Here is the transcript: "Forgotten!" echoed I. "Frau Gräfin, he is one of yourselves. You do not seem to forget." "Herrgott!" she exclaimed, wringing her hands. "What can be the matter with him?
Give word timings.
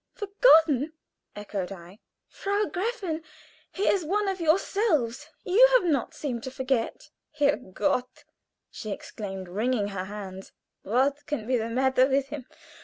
"Forgotten!" 0.15 0.93
echoed 1.35 1.71
I. 1.71 1.99
"Frau 2.27 2.63
Gräfin, 2.65 3.21
he 3.71 3.83
is 3.87 4.03
one 4.03 4.27
of 4.27 4.41
yourselves. 4.41 5.27
You 5.43 5.63
do 5.79 5.89
not 5.89 6.15
seem 6.15 6.41
to 6.41 6.49
forget." 6.49 7.11
"Herrgott!" 7.39 8.23
she 8.71 8.89
exclaimed, 8.91 9.47
wringing 9.47 9.89
her 9.89 10.05
hands. 10.05 10.53
"What 10.81 11.27
can 11.27 11.45
be 11.45 11.55
the 11.55 11.69
matter 11.69 12.07
with 12.07 12.29
him? 12.29 12.47